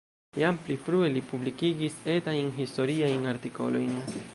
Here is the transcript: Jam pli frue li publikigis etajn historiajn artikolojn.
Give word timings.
Jam 0.43 0.55
pli 0.63 0.77
frue 0.85 1.11
li 1.17 1.23
publikigis 1.33 2.01
etajn 2.17 2.51
historiajn 2.59 3.33
artikolojn. 3.35 3.99